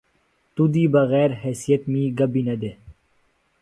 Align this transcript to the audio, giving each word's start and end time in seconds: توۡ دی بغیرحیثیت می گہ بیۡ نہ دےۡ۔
توۡ 0.55 0.67
دی 0.73 0.83
بغیرحیثیت 0.93 1.81
می 1.91 2.03
گہ 2.17 2.25
بیۡ 2.31 2.43
نہ 2.47 2.55
دےۡ۔ 2.61 2.77